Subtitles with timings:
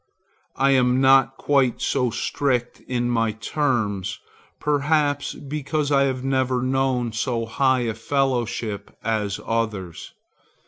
[0.55, 4.17] I am not quite so strict in my terms,
[4.59, 10.13] perhaps because I have never known so high a fellowship as others.